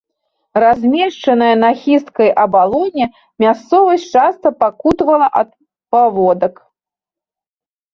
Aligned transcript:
Размешчаная 0.63 1.49
на 1.65 1.69
хісткай 1.81 2.29
абалоне, 2.45 3.05
мясцовасць 3.45 4.09
часта 4.19 4.47
пакутавала 4.67 5.27
ад 5.45 5.49
паводак. 5.95 6.53